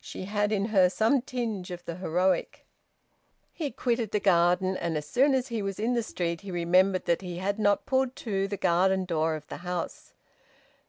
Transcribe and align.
She 0.00 0.24
had 0.24 0.50
in 0.50 0.64
her 0.74 0.90
some 0.90 1.22
tinge 1.22 1.70
of 1.70 1.84
the 1.84 1.94
heroic. 1.98 2.66
He 3.52 3.70
quitted 3.70 4.10
the 4.10 4.18
garden, 4.18 4.76
and 4.76 4.96
as 4.96 5.06
soon 5.06 5.34
as 5.34 5.46
he 5.46 5.62
was 5.62 5.78
in 5.78 5.94
the 5.94 6.02
street 6.02 6.40
he 6.40 6.50
remembered 6.50 7.04
that 7.04 7.22
he 7.22 7.36
had 7.38 7.60
not 7.60 7.86
pulled 7.86 8.16
to 8.16 8.48
the 8.48 8.56
garden 8.56 9.04
door 9.04 9.36
of 9.36 9.46
the 9.46 9.58
house. 9.58 10.14